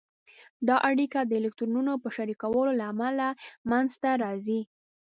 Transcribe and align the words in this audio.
دا 0.67 0.75
اړیکه 0.89 1.19
د 1.23 1.31
الکترونونو 1.39 1.93
په 2.03 2.09
شریکولو 2.15 2.71
له 2.79 2.83
امله 2.93 3.27
منځته 3.69 4.09
راځي. 4.23 4.61